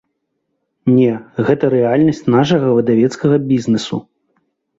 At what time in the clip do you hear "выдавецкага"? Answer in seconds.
2.79-3.35